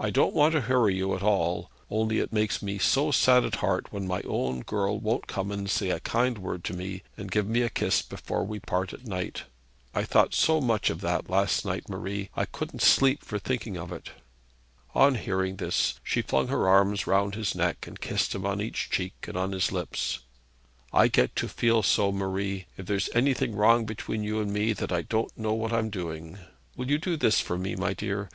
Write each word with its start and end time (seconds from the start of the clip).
'I 0.00 0.08
don't 0.08 0.34
want 0.34 0.52
to 0.54 0.62
hurry 0.62 0.94
you 0.94 1.14
at 1.14 1.22
all, 1.22 1.70
only 1.90 2.18
it 2.18 2.32
makes 2.32 2.62
me 2.62 2.78
so 2.78 3.10
sad 3.10 3.44
at 3.44 3.56
heart 3.56 3.92
when 3.92 4.06
my 4.06 4.22
own 4.22 4.60
girl 4.62 4.98
won't 4.98 5.26
come 5.26 5.52
and 5.52 5.68
say 5.68 5.90
a 5.90 6.00
kind 6.00 6.38
word 6.38 6.64
to 6.64 6.72
me 6.72 7.02
and 7.18 7.30
give 7.30 7.46
me 7.46 7.60
a 7.60 7.68
kiss 7.68 8.00
before 8.00 8.42
we 8.42 8.58
part 8.58 8.94
at 8.94 9.04
night. 9.06 9.42
I 9.94 10.04
thought 10.04 10.32
so 10.32 10.62
much 10.62 10.88
of 10.88 11.02
that 11.02 11.28
last 11.28 11.62
night, 11.62 11.90
Marie, 11.90 12.30
I 12.34 12.46
couldn't 12.46 12.80
sleep 12.80 13.22
for 13.22 13.38
thinking 13.38 13.76
of 13.76 13.92
it.' 13.92 14.12
On 14.94 15.14
hearing 15.14 15.56
this, 15.56 16.00
she 16.02 16.22
flung 16.22 16.48
her 16.48 16.66
arms 16.66 17.06
round 17.06 17.34
his 17.34 17.54
neck 17.54 17.86
and 17.86 18.00
kissed 18.00 18.34
him 18.34 18.46
on 18.46 18.62
each 18.62 18.88
cheek 18.88 19.12
and 19.28 19.36
on 19.36 19.52
his 19.52 19.70
lips. 19.70 20.20
'I 20.94 21.08
get 21.08 21.36
to 21.36 21.48
feel 21.48 21.82
so, 21.82 22.10
Marie, 22.10 22.64
if 22.78 22.86
there's 22.86 23.10
anything 23.14 23.54
wrong 23.54 23.84
between 23.84 24.24
you 24.24 24.40
and 24.40 24.50
me, 24.50 24.72
that 24.72 24.90
I 24.90 25.02
don't 25.02 25.36
know 25.36 25.52
what 25.52 25.70
I'm 25.70 25.90
doing. 25.90 26.38
Will 26.78 26.90
you 26.90 26.96
do 26.96 27.18
this 27.18 27.40
for 27.40 27.58
me, 27.58 27.76
my 27.76 27.92
dear? 27.92 28.30